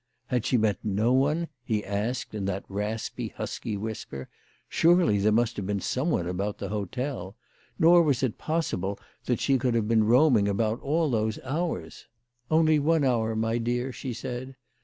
[0.25, 4.29] "Had she met no one?" he asked in that raspy, husky whisper."
[4.67, 7.35] Surely there must have been some one about the hotel!
[7.77, 12.07] Nor was it possible that she could have been roaming about all those hours."
[12.49, 12.81] "Only CHRISTMAS AT THOMPSON HALL.
[12.81, 14.55] 225 one hour, my dear," she said.